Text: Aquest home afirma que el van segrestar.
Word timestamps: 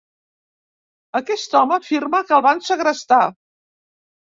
Aquest 1.21 1.55
home 1.61 1.77
afirma 1.79 2.25
que 2.31 2.39
el 2.41 2.45
van 2.49 2.67
segrestar. 2.73 3.25